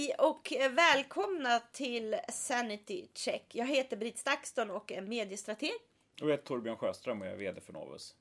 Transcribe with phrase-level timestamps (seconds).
[0.00, 3.44] Hej och välkomna till Sanity Check.
[3.52, 5.72] Jag heter Britt Stakston och är mediestrateg.
[6.20, 8.14] Och jag heter Torbjörn Sjöström och jag är VD för Novus.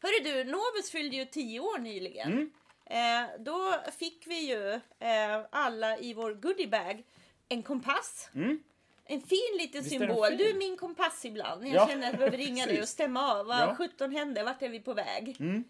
[0.00, 2.32] Hörru du, Novus fyllde ju tio år nyligen.
[2.32, 2.50] Mm.
[2.86, 7.02] Eh, då fick vi ju eh, alla i vår goodiebag
[7.48, 8.30] en kompass.
[8.34, 8.62] Mm.
[9.04, 10.28] En fin liten Visst symbol.
[10.28, 10.38] Fin?
[10.38, 11.66] Du är min kompass ibland.
[11.66, 11.88] Jag ja.
[11.88, 13.46] känner att jag behöver ringa dig och stämma av.
[13.46, 13.74] Vad ja.
[13.78, 14.44] 17 händer?
[14.44, 15.36] Vart är vi på väg?
[15.40, 15.64] Mm.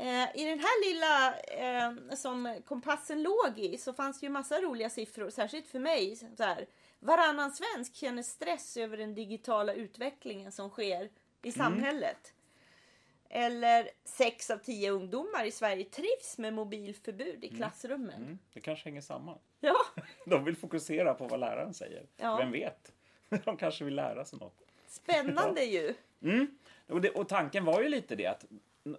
[0.00, 4.60] Eh, I den här lilla eh, som kompassen låg i så fanns det ju massa
[4.60, 6.16] roliga siffror, särskilt för mig.
[6.16, 6.66] Så här,
[6.98, 11.04] varannan svensk känner stress över den digitala utvecklingen som sker
[11.42, 11.52] i mm.
[11.52, 12.34] samhället.
[13.28, 17.58] Eller sex av tio ungdomar i Sverige trivs med mobilförbud i mm.
[17.58, 18.22] klassrummen.
[18.22, 18.38] Mm.
[18.52, 19.38] Det kanske hänger samman.
[19.60, 19.76] Ja.
[20.26, 22.06] De vill fokusera på vad läraren säger.
[22.16, 22.36] Ja.
[22.36, 22.92] Vem vet?
[23.44, 24.62] De kanske vill lära sig något.
[24.86, 25.94] Spännande ju.
[26.22, 26.58] Mm.
[26.88, 28.44] Och, det, och tanken var ju lite det att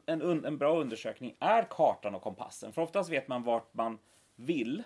[0.05, 2.73] en, en bra undersökning är kartan och kompassen.
[2.73, 3.98] För oftast vet man vart man
[4.36, 4.84] vill.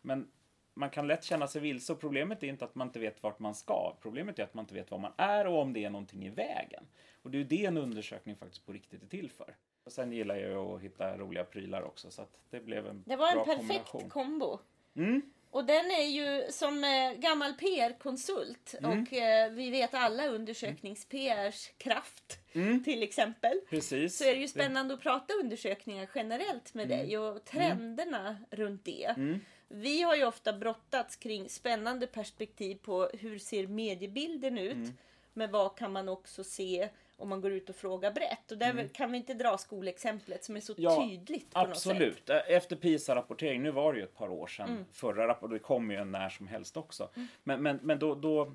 [0.00, 0.28] Men
[0.74, 3.38] man kan lätt känna sig vilse och problemet är inte att man inte vet vart
[3.38, 3.96] man ska.
[4.02, 6.30] Problemet är att man inte vet var man är och om det är någonting i
[6.30, 6.84] vägen.
[7.22, 9.56] Och det är ju det en undersökning faktiskt på riktigt är till för.
[9.84, 13.16] Och sen gillar jag att hitta roliga prylar också så att det blev en Det
[13.16, 14.58] var en perfekt kombo.
[14.94, 15.22] Mm.
[15.50, 18.90] Och den är ju som eh, gammal PR-konsult mm.
[18.90, 22.84] och eh, vi vet alla undersöknings-PRs kraft mm.
[22.84, 23.60] till exempel.
[23.70, 24.18] Precis.
[24.18, 26.98] Så är det ju spännande att prata undersökningar generellt med mm.
[26.98, 28.44] dig och trenderna mm.
[28.50, 29.14] runt det.
[29.16, 29.40] Mm.
[29.68, 34.72] Vi har ju ofta brottats kring spännande perspektiv på hur ser mediebilden ut.
[34.72, 34.96] Mm.
[35.32, 36.88] Men vad kan man också se
[37.18, 38.52] om man går ut och frågar brett.
[38.52, 38.88] Och där mm.
[38.88, 41.54] kan vi inte dra skolexemplet som är så ja, tydligt.
[41.54, 42.28] På absolut.
[42.28, 42.44] Något sätt.
[42.48, 44.84] Efter PISA-rapportering, nu var det ju ett par år sedan, mm.
[44.92, 47.08] förra rapporten, det kommer ju en när som helst också.
[47.14, 47.28] Mm.
[47.44, 48.52] Men, men, men då, då,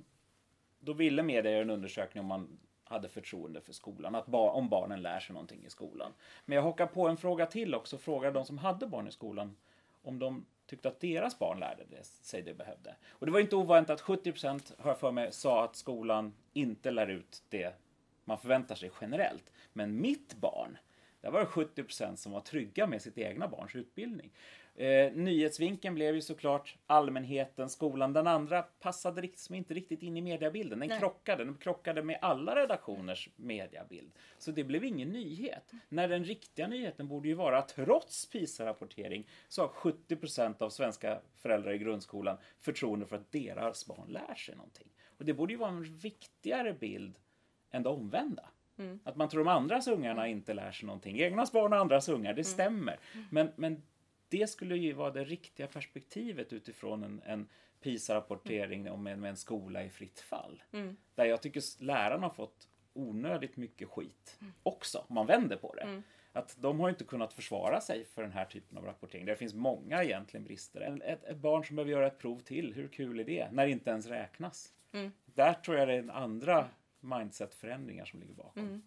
[0.80, 4.70] då ville media göra en undersökning om man hade förtroende för skolan, att ba om
[4.70, 6.14] barnen lär sig någonting i skolan.
[6.46, 9.56] Men jag hakar på en fråga till också, frågade de som hade barn i skolan
[10.02, 12.96] om de tyckte att deras barn lärde det, sig det behövde.
[13.10, 17.08] Och det var inte oväntat, 70% har jag för mig sa att skolan inte lär
[17.08, 17.74] ut det
[18.26, 19.52] man förväntar sig generellt.
[19.74, 20.78] Men mitt barn,
[21.22, 24.32] där var det 70% som var trygga med sitt egna barns utbildning.
[24.76, 28.14] Eh, nyhetsvinkeln blev ju såklart allmänheten, skolan.
[28.14, 30.80] Den andra passade liksom inte riktigt in i mediebilden.
[30.80, 31.44] Den krockade.
[31.44, 34.12] Den krockade med alla redaktioners mediebild.
[34.38, 35.72] Så det blev ingen nyhet.
[35.90, 41.20] När den riktiga nyheten borde ju vara att trots PISA-rapportering så har 70% av svenska
[41.36, 44.88] föräldrar i grundskolan förtroende för att deras barn lär sig någonting.
[45.18, 47.20] Och det borde ju vara en viktigare bild
[47.74, 48.50] än det omvända.
[48.78, 49.00] Mm.
[49.04, 51.20] Att man tror de andras ungarna inte lär sig någonting.
[51.20, 52.44] Egnas barn och andras ungar, det mm.
[52.44, 53.00] stämmer.
[53.30, 53.84] Men, men
[54.30, 57.48] det skulle ju vara det riktiga perspektivet utifrån en, en
[57.82, 58.94] PISA-rapportering mm.
[58.94, 60.64] om en, med en skola i fritt fall.
[60.72, 60.98] Mm.
[61.16, 64.54] Där jag tycker lärarna har fått onödigt mycket skit mm.
[64.64, 65.82] också, om man vänder på det.
[65.82, 66.04] Mm.
[66.32, 69.26] Att de har inte kunnat försvara sig för den här typen av rapportering.
[69.26, 71.02] Det finns många egentligen brister.
[71.04, 73.52] Ett, ett barn som behöver göra ett prov till, hur kul är det?
[73.52, 74.74] När det inte ens räknas.
[74.92, 75.12] Mm.
[75.26, 76.68] Där tror jag det är en andra
[77.04, 78.64] mindset-förändringar som ligger bakom.
[78.64, 78.82] Mm.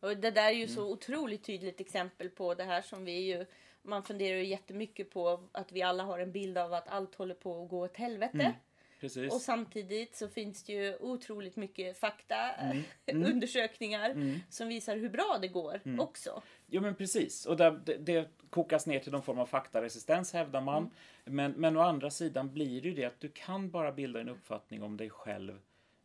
[0.00, 0.74] Och det där är ju mm.
[0.74, 3.46] så otroligt tydligt exempel på det här som vi ju
[3.82, 7.34] man funderar ju jättemycket på att vi alla har en bild av att allt håller
[7.34, 8.40] på att gå åt helvete.
[8.40, 8.52] Mm.
[9.00, 9.32] Precis.
[9.32, 12.82] Och samtidigt så finns det ju otroligt mycket fakta, mm.
[13.06, 13.32] Mm.
[13.32, 14.40] undersökningar mm.
[14.48, 16.00] som visar hur bra det går mm.
[16.00, 16.42] också.
[16.66, 17.46] Jo men precis.
[17.46, 20.82] Och där, det, det kokas ner till någon form av faktaresistens hävdar man.
[20.82, 20.90] Mm.
[21.24, 24.28] Men, men å andra sidan blir det ju det att du kan bara bilda en
[24.28, 25.58] uppfattning om dig själv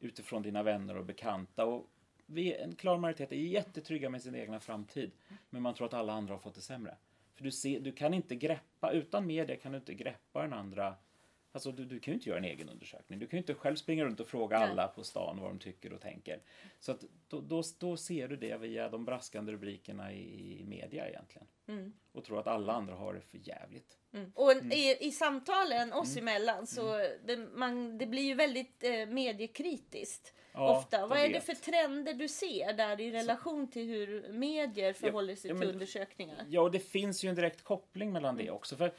[0.06, 1.66] utifrån dina vänner och bekanta.
[1.66, 1.90] Och
[2.26, 5.12] vi, en klar majoritet är jättetrygga med sin egna framtid.
[5.50, 6.98] Men man tror att alla andra har fått det sämre.
[7.36, 10.96] För du, ser, du kan inte greppa, utan media kan du inte greppa den andra
[11.56, 13.20] Alltså du, du kan ju inte göra en egen undersökning.
[13.20, 14.70] Du kan ju inte själv springa runt och fråga Nej.
[14.70, 16.40] alla på stan vad de tycker och tänker.
[16.80, 21.10] Så att då, då, då ser du det via de braskande rubrikerna i, i media
[21.10, 21.48] egentligen.
[21.68, 21.94] Mm.
[22.12, 23.98] Och tror att alla andra har det för jävligt.
[24.14, 24.32] Mm.
[24.36, 24.72] Och mm.
[24.72, 26.28] i, i samtalen oss mm.
[26.28, 27.12] emellan så mm.
[27.26, 30.34] det, man, det blir ju väldigt eh, mediekritiskt.
[30.54, 31.08] Ja, ofta.
[31.08, 35.50] Vad är det för trender du ser där i relation till hur medier förhåller sig
[35.50, 36.46] ja, ja, men, till undersökningar?
[36.50, 38.56] Ja, och det finns ju en direkt koppling mellan det mm.
[38.56, 38.76] också.
[38.76, 38.94] För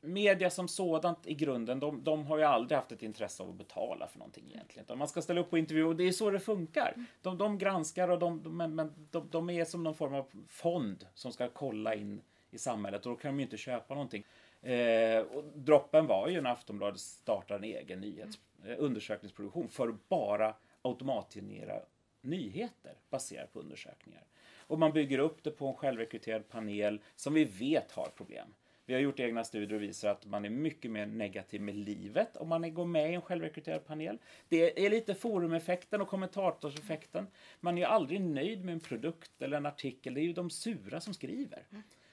[0.00, 3.54] media som sådant i grunden, de, de, har ju aldrig haft ett intresse av att
[3.54, 4.98] betala för någonting egentligen.
[4.98, 6.94] Man ska ställa upp på intervju och det är så det funkar.
[7.22, 11.06] De, de granskar och de, men, men de, de, är som någon form av fond
[11.14, 12.20] som ska kolla in
[12.50, 14.24] i samhället och då kan de ju inte köpa någonting.
[14.62, 20.08] Eh, och droppen var ju när Aftonbladet startade en egen nyhets, eh, undersökningsproduktion för att
[20.08, 21.82] bara automatgenerera
[22.20, 24.24] nyheter baserat på undersökningar.
[24.56, 28.54] Och man bygger upp det på en självrekryterad panel som vi vet har problem.
[28.88, 32.36] Vi har gjort egna studier och visar att man är mycket mer negativ med livet
[32.36, 34.18] om man går med i en självrekryterad panel.
[34.48, 37.26] Det är lite forumeffekten och kommentatorseffekten.
[37.60, 40.14] Man är ju aldrig nöjd med en produkt eller en artikel.
[40.14, 41.66] Det är ju de sura som skriver.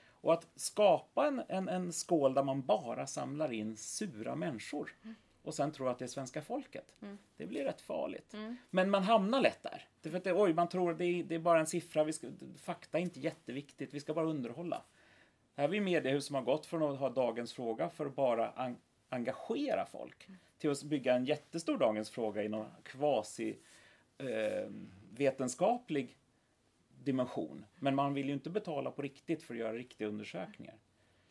[0.08, 4.96] Och att skapa en, en, en skål där man bara samlar in sura människor
[5.44, 6.96] och sen tror att det är svenska folket.
[7.02, 7.18] Mm.
[7.38, 8.34] Det blir rätt farligt.
[8.34, 8.56] Mm.
[8.70, 9.88] Men man hamnar lätt där.
[10.02, 12.04] Det för att det, oj, man tror det är, det är bara en siffra.
[12.04, 12.28] Vi ska,
[12.58, 13.94] fakta är inte jätteviktigt.
[13.94, 14.82] Vi ska bara underhålla.
[15.56, 18.52] Här har vi mediehus som har gått från att ha dagens fråga för att bara
[18.52, 18.78] en,
[19.10, 23.58] engagera folk till att bygga en jättestor dagens fråga i någon kvasi
[24.18, 24.70] eh,
[25.10, 26.18] vetenskaplig
[27.04, 27.66] dimension.
[27.80, 30.76] Men man vill ju inte betala på riktigt för att göra riktiga undersökningar.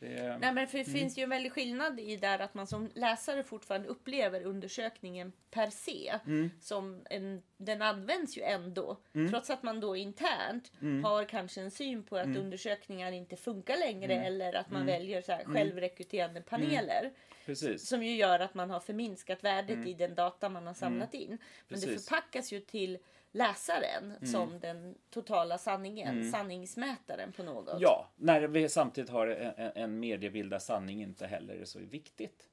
[0.05, 1.01] Det, Nej, men för det mm.
[1.01, 5.71] finns ju en väldig skillnad i där att man som läsare fortfarande upplever undersökningen per
[5.71, 6.15] se.
[6.27, 6.51] Mm.
[6.61, 8.97] Som en, den används ju ändå.
[9.15, 9.31] Mm.
[9.31, 11.05] Trots att man då internt mm.
[11.05, 12.41] har kanske en syn på att mm.
[12.41, 14.27] undersökningar inte funkar längre mm.
[14.27, 17.12] eller att man väljer så här självrekryterande paneler.
[17.47, 17.89] Precis.
[17.89, 21.29] Som ju gör att man har förminskat värdet i den data man har samlat in.
[21.29, 21.89] Men Precis.
[21.89, 22.99] det förpackas ju till
[23.34, 24.26] läsaren mm.
[24.26, 26.31] som den totala sanningen, mm.
[26.31, 27.81] sanningsmätaren på något.
[27.81, 32.48] Ja, när vi samtidigt har en, en mediebild där sanning inte heller är så viktigt.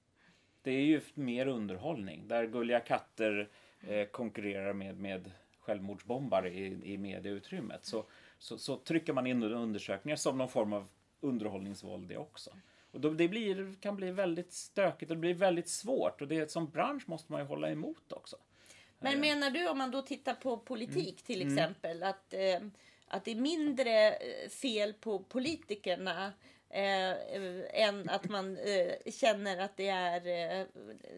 [0.61, 3.49] Det är ju mer underhållning där gulliga katter
[3.81, 7.85] eh, konkurrerar med, med självmordsbombare i, i medieutrymmet.
[7.85, 8.05] Så,
[8.37, 10.87] så, så, trycker man in undersökningar som någon form av
[11.19, 12.51] underhållningsvåld det också.
[12.91, 16.51] Och då, det blir, kan bli väldigt stökigt och det blir väldigt svårt och det
[16.51, 18.37] som bransch måste man ju hålla emot också.
[19.01, 21.25] Men menar du om man då tittar på politik mm.
[21.25, 21.53] till mm.
[21.53, 22.59] exempel att, eh,
[23.07, 26.33] att det är mindre eh, fel på politikerna
[26.69, 30.27] eh, än att man eh, känner att det är
[30.59, 30.65] eh,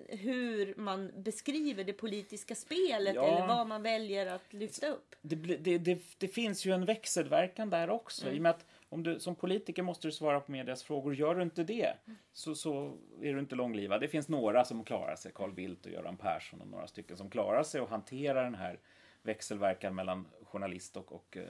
[0.08, 3.24] hur man beskriver det politiska spelet ja.
[3.24, 5.16] eller vad man väljer att lyfta upp?
[5.22, 8.36] Det, det, det, det finns ju en växelverkan där också mm.
[8.36, 11.16] i och med att om du som politiker måste du svara på medias frågor.
[11.16, 11.94] Gör du inte det
[12.34, 14.02] så, så är du inte långlivad.
[14.02, 17.30] Det finns några som klarar sig, Carl Bildt och Göran Persson och några stycken som
[17.30, 18.80] klarar sig och hanterar den här
[19.22, 21.46] växelverkan mellan journalist och, och eh,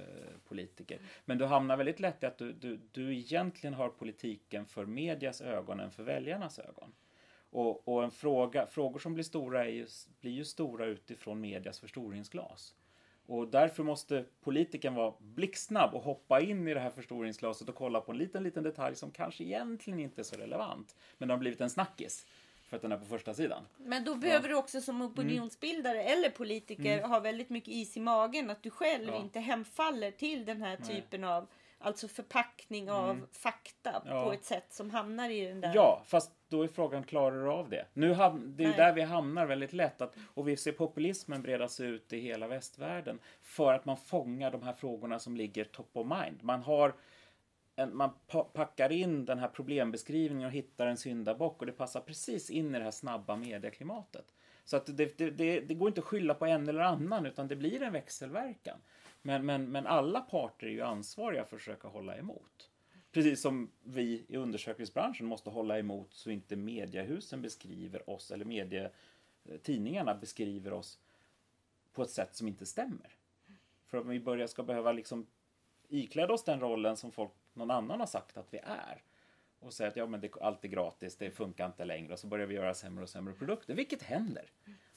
[0.47, 0.99] politiker.
[1.25, 5.41] Men du hamnar väldigt lätt i att du, du, du egentligen har politiken för medias
[5.41, 6.93] ögon än för väljarnas ögon.
[7.49, 9.87] Och, och en fråga, frågor som blir stora ju,
[10.21, 12.75] blir ju stora utifrån medias förstoringsglas.
[13.33, 18.01] Och därför måste politikern vara blixtsnabb och hoppa in i det här förstoringsglaset och kolla
[18.01, 20.95] på en liten, liten detalj som kanske egentligen inte är så relevant.
[21.17, 22.25] Men det har blivit en snackis
[22.67, 23.63] för att den är på första sidan.
[23.77, 24.53] Men då behöver ja.
[24.53, 26.17] du också som opinionsbildare mm.
[26.17, 27.09] eller politiker mm.
[27.09, 28.49] ha väldigt mycket is i magen.
[28.49, 29.21] Att du själv ja.
[29.21, 31.29] inte hemfaller till den här typen Nej.
[31.29, 31.47] av
[31.85, 33.27] Alltså förpackning av mm.
[33.31, 34.23] fakta ja.
[34.23, 35.71] på ett sätt som hamnar i den där...
[35.75, 37.85] Ja, fast då är frågan, klarar du av det?
[37.93, 38.77] Nu ham- det är Nej.
[38.77, 40.01] där vi hamnar väldigt lätt.
[40.01, 43.19] Att, och vi ser populismen breda sig ut i hela västvärlden.
[43.41, 46.43] För att man fångar de här frågorna som ligger top of mind.
[46.43, 46.93] Man har
[47.75, 48.09] en, man
[48.53, 52.77] packar in den här problembeskrivningen och hittar en syndabock och det passar precis in i
[52.77, 54.25] det här snabba medieklimatet.
[54.65, 57.47] Så att det, det, det, det går inte att skylla på en eller annan utan
[57.47, 58.77] det blir en växelverkan.
[59.25, 62.69] Men, men, men alla parter är ju ansvariga för att försöka hålla emot.
[63.11, 70.15] Precis som vi i undersökningsbranschen måste hålla emot så inte mediehusen beskriver oss eller medietidningarna
[70.15, 70.99] beskriver oss
[71.93, 73.15] på ett sätt som inte stämmer.
[73.85, 75.27] För om vi börjar ska behöva liksom
[75.89, 79.03] ikläda oss den rollen som folk, någon annan har sagt att vi är
[79.59, 82.27] och säga att ja, men det, allt är gratis, det funkar inte längre och så
[82.27, 84.51] börjar vi göra sämre och sämre produkter, vilket händer.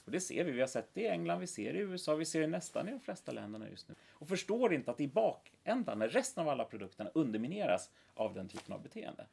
[0.07, 0.51] Och det ser vi.
[0.51, 2.87] Vi har sett det i England, vi ser det i USA, vi ser det nästan
[2.87, 3.95] i de flesta länderna just nu.
[4.11, 8.73] Och förstår inte att i bakändan, när resten av alla produkterna undermineras av den typen
[8.73, 9.25] av beteende.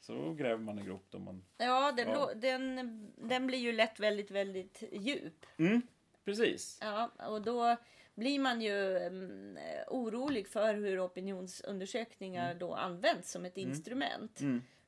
[0.00, 1.44] Så gräver man en grop då man...
[1.56, 2.30] Ja, den, ja.
[2.34, 5.46] den, den blir ju lätt väldigt, väldigt djup.
[5.56, 5.82] Mm,
[6.24, 6.78] precis.
[6.80, 7.76] Ja, och då
[8.14, 9.58] blir man ju um,
[9.88, 12.58] orolig för hur opinionsundersökningar mm.
[12.58, 13.70] då används som ett mm.
[13.70, 14.40] instrument.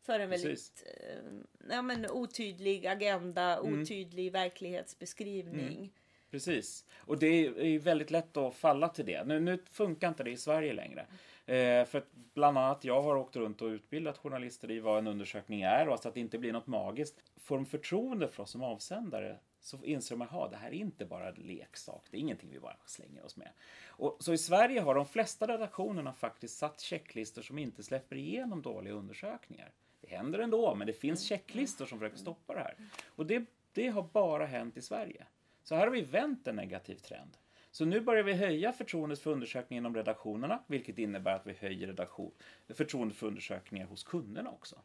[0.03, 1.23] För en väldigt eh,
[1.71, 3.83] ja, men, otydlig agenda, mm.
[3.83, 5.77] otydlig verklighetsbeskrivning.
[5.77, 5.91] Mm.
[6.31, 6.85] Precis.
[6.99, 9.25] Och det är väldigt lätt att falla till det.
[9.25, 11.07] Nu, nu funkar inte det i Sverige längre.
[11.47, 12.05] Eh, för
[12.35, 15.99] bland annat jag har åkt runt och utbildat journalister i vad en undersökning är och
[16.01, 17.23] så att det inte blir något magiskt.
[17.37, 21.05] Får de förtroende för oss som avsändare så inser de att det här är inte
[21.05, 22.07] bara en leksak.
[22.11, 23.49] Det är ingenting vi bara slänger oss med.
[23.87, 28.63] Och, så i Sverige har de flesta redaktionerna faktiskt satt checklistor som inte släpper igenom
[28.63, 29.73] dåliga undersökningar.
[30.13, 32.77] Händer ändå, men det finns checklistor som försöker stoppa det här.
[33.07, 35.27] Och det, det har bara hänt i Sverige.
[35.63, 37.37] Så här har vi vänt en negativ trend.
[37.71, 41.87] Så nu börjar vi höja förtroendet för undersökningen inom redaktionerna, vilket innebär att vi höjer
[41.87, 42.33] redaktion,
[42.69, 44.77] förtroendet för undersökningar hos kunderna också.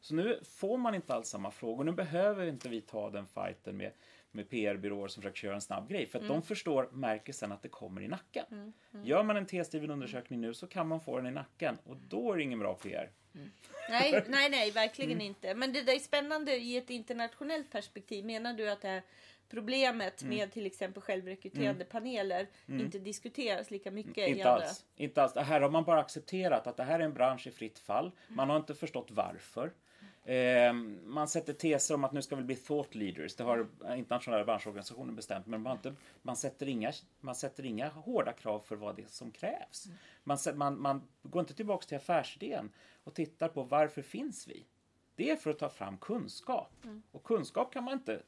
[0.00, 1.84] Så nu får man inte alls samma frågor.
[1.84, 3.92] Nu behöver inte vi ta den fighten med,
[4.30, 6.06] med PR-byråer som försöker köra en snabb grej.
[6.06, 6.34] För att mm.
[6.34, 8.44] de förstår, märker sen att det kommer i nacken.
[8.50, 8.72] Mm.
[8.94, 9.06] Mm.
[9.06, 12.32] Gör man en T-skriven undersökning nu så kan man få den i nacken och då
[12.32, 13.10] är det ingen bra PR.
[13.34, 13.50] Mm.
[13.90, 15.26] Nej, nej, nej, verkligen mm.
[15.26, 15.54] inte.
[15.54, 18.24] Men det där är spännande i ett internationellt perspektiv.
[18.24, 19.02] Menar du att det här
[19.48, 24.66] problemet med till exempel självrekryterande paneler inte diskuteras lika mycket i Inte andra.
[24.66, 24.84] alls.
[24.96, 25.32] Inte alls.
[25.32, 28.12] Det här har man bara accepterat att det här är en bransch i fritt fall.
[28.28, 29.72] Man har inte förstått varför.
[30.24, 30.72] Eh,
[31.04, 33.34] man sätter teser om att nu ska vi bli thought leaders.
[33.36, 35.46] Det har internationella branschorganisationer bestämt.
[35.46, 39.06] Men man, inte, man, sätter inga, man sätter inga hårda krav för vad det är
[39.08, 39.86] som krävs.
[40.24, 42.70] Man, sä- man, man går inte tillbaka till affärsidén
[43.04, 44.64] och tittar på varför finns vi?
[45.16, 46.72] Det är för att ta fram kunskap.
[47.12, 48.22] Och kunskap kan man inte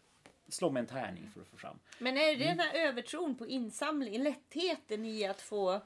[0.49, 1.79] slå med en tärning för att få fram.
[1.99, 5.81] Men är det den här övertron på insamling, lättheten i att få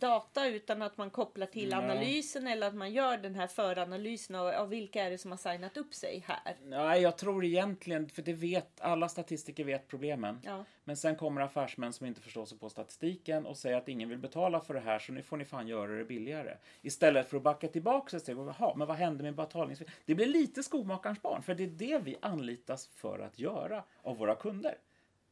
[0.00, 1.76] data utan att man kopplar till Ja.
[1.78, 5.38] analysen eller att man gör den här föranalysen av, av vilka är det som har
[5.38, 6.56] signat upp sig här?
[6.64, 10.40] Nej, jag tror egentligen, för det vet, alla statistiker vet problemen.
[10.44, 10.64] Ja.
[10.84, 14.18] Men sen kommer affärsmän som inte förstår sig på statistiken och säger att ingen vill
[14.18, 16.56] betala för det här så nu får ni fan göra det billigare.
[16.82, 19.86] Istället för att backa tillbaka och säga, jaha, men vad hände med betalningsfri?
[20.04, 24.16] Det blir lite skomakarens barn, för det är det vi anlitas för att göra av
[24.16, 24.74] våra kunder.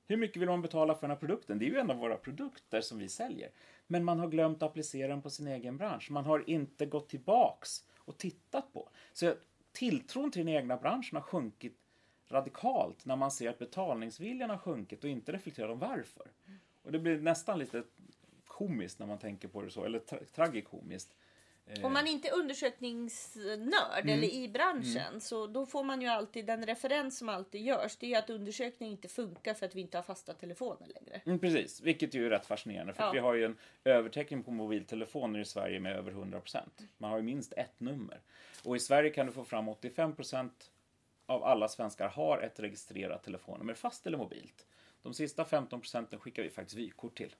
[0.07, 1.59] Hur mycket vill man betala för den här produkten?
[1.59, 3.51] Det är ju en av våra produkter som vi säljer.
[3.87, 6.11] Men man har glömt att applicera den på sin egen bransch.
[6.11, 8.89] Man har inte gått tillbaks och tittat på.
[9.13, 9.35] Så
[9.73, 11.79] tilltron till den egna branschen har sjunkit
[12.29, 16.31] radikalt när man ser att betalningsviljan har sjunkit och inte reflekterar om varför.
[16.83, 17.83] Och det blir nästan lite
[18.47, 21.17] komiskt när man tänker på det så, eller tra- tragikomiskt.
[21.67, 24.19] Eh, Om man inte är undersökningsnörd Mm.
[24.19, 27.97] eller i branschen så då får man ju alltid den referens som alltid görs.
[27.97, 31.21] Det är att undersökningen inte funkar för att vi inte har fasta telefoner längre.
[31.27, 33.11] Mm, precis, vilket ju är rätt fascinerande för Ja.
[33.13, 36.83] vi har ju en övertäckning på mobiltelefoner i Sverige med över 100%.
[36.99, 38.21] Man har ju minst ett nummer.
[38.65, 40.51] Och i Sverige kan du få fram 85%
[41.27, 44.67] av alla svenskar har ett registrerat telefonnummer, fast eller mobilt.
[45.03, 47.35] De sista 15% skickar vi faktiskt vykort till.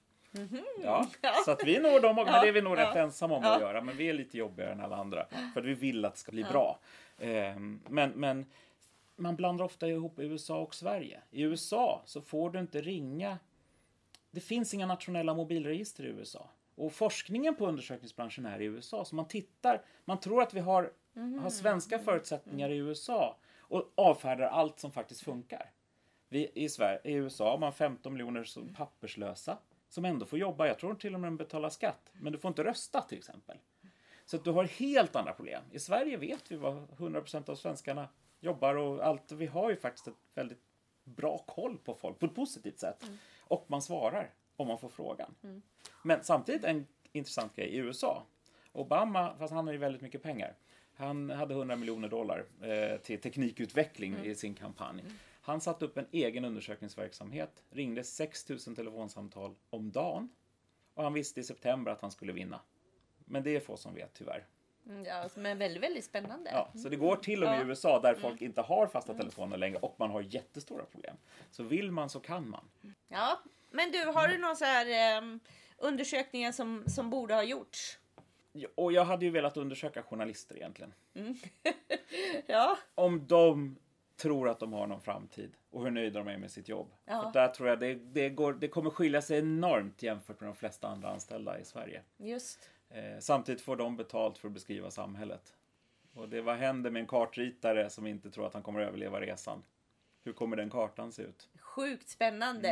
[0.83, 1.07] Ja,
[1.45, 2.77] så att vi når dem, och- men det är vi nog.
[2.77, 3.55] Ja, rätt ensamma om ja.
[3.55, 3.81] att göra.
[3.81, 5.25] Men vi är lite jobbigare än alla andra.
[5.53, 6.79] För att vi vill att det ska bli bra.
[7.19, 8.45] Ehm, Men, men
[9.15, 11.21] man blandar ofta ihop USA och Sverige.
[11.31, 13.37] I USA så får du inte ringa
[14.35, 16.49] det finns inga nationella mobilregister i USA.
[16.75, 19.05] Och forskningen på undersökningsbranschen är i USA.
[19.05, 20.91] Så man tittar, man tror att vi har,
[21.41, 25.71] har svenska förutsättningar i USA och avfärdar allt som faktiskt funkar.
[26.29, 29.57] Vi, i, Sverige, I USA har man 15 miljoner papperslösa
[29.89, 30.67] som ändå får jobba.
[30.67, 32.11] Jag tror till och med de betalar skatt.
[32.13, 33.57] Men du får inte rösta till exempel.
[34.25, 35.63] Så att du har helt andra problem.
[35.71, 39.31] I Sverige vet vi vad 100% av svenskarna jobbar och allt.
[39.31, 40.61] Vi har ju faktiskt ett väldigt
[41.03, 43.05] bra koll på folk på ett positivt sätt.
[43.39, 45.35] Och man svarar om man får frågan.
[46.03, 48.23] Men samtidigt en intressant grej i USA.
[48.71, 50.55] Obama, fast han har ju väldigt mycket pengar.
[50.95, 55.03] Han hade 100 miljoner dollar eh, till teknikutveckling i sin kampanj.
[55.45, 60.29] Han satte upp en egen undersökningsverksamhet, ringde 6 000 telefonsamtal om dagen
[60.93, 62.59] och han visste i september att han skulle vinna.
[63.25, 64.47] Men det är få som vet tyvärr.
[64.85, 66.49] Mm, Ja, men väldigt, väldigt spännande.
[66.53, 67.69] Ja, så det går till och med i.
[67.69, 71.15] USA där folk inte har fasta telefoner längre och man har jättestora problem.
[71.51, 72.69] Så vill man så kan man.
[73.07, 73.39] Ja,
[73.71, 74.85] men du, har du några så här
[75.17, 75.39] ehm,
[75.77, 77.99] undersökningar som, som borde ha gjorts?
[78.75, 80.93] Och jag hade ju velat undersöka journalister egentligen.
[82.47, 83.77] Ja, Om de
[84.17, 86.91] tror att de har någon framtid och hur nöjda de är med sitt jobb.
[87.05, 87.21] Ja.
[87.21, 90.55] För där tror jag det, det, går, det kommer skilja sig enormt jämfört med de
[90.55, 92.01] flesta andra anställda i Sverige.
[92.17, 92.69] just.
[92.89, 95.53] Eh, samtidigt får de betalt för att beskriva samhället.
[96.13, 99.21] Och det, vad händer med en kartritare som inte tror att han kommer att överleva
[99.21, 99.63] resan?
[100.23, 101.49] Hur kommer den kartan se ut?
[101.59, 102.69] Sjukt spännande.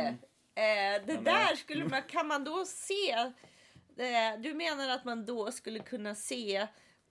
[0.54, 3.10] Eh, det Men, där eh, skulle man, kan man då se,
[3.96, 6.66] eh, du menar att man då skulle kunna se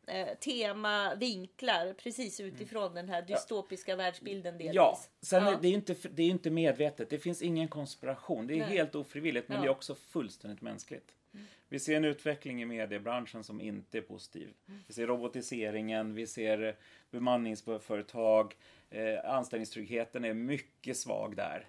[0.07, 4.75] eh, tema, vinklar precis utifrån den här dystopiska världsbilden delvis?
[4.75, 5.51] Ja, sen Ja.
[5.51, 7.09] Är, det ju inte, det är inte medvetet.
[7.09, 8.47] Det finns ingen konspiration.
[8.47, 8.69] Det är Nej.
[8.77, 9.61] helt ofrivilligt, men Ja.
[9.61, 11.15] det är också fullständigt mänskligt.
[11.69, 14.53] Vi ser en utveckling i mediebranschen som inte är positiv.
[14.87, 16.73] Vi ser robotiseringen, vi ser eh,
[17.11, 18.55] bemanningsföretag,
[18.89, 21.67] eh, anställningstryggheten är mycket svag där.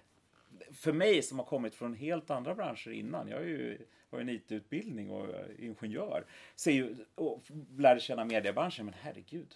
[0.73, 3.77] För mig som har kommit från helt andra branscher innan, jag är ju,
[4.15, 7.43] har en IT-utbildning och är ingenjör, ser ju, och
[7.77, 9.55] lärde känna mediebranschen, men herregud.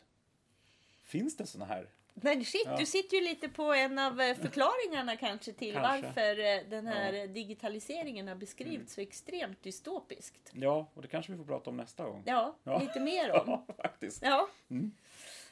[1.04, 2.78] Finns det såna här Men shit, Ja.
[2.78, 6.02] du sitter ju lite på en av eh, förklaringarna kanske till Kanske.
[6.08, 10.52] varför eh, den här eh, digitaliseringen har beskrivits så extremt dystopiskt.
[10.54, 12.24] Ja, och det kanske vi får prata om nästa gång.
[12.26, 12.80] Ja, Ja.
[12.80, 13.44] lite mer om.
[13.68, 14.24] Ja, faktiskt.
[14.24, 14.50] Ja.
[14.70, 14.92] Mm.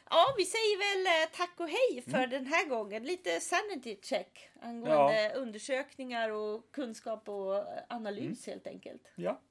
[0.10, 3.04] Ja, vi säger väl eh, tack och hej för den här gången.
[3.04, 9.12] Lite sanity check angående undersökningar och kunskap och eh, analys helt enkelt.
[9.16, 9.42] Ja,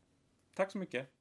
[0.55, 1.16] tack så mycket.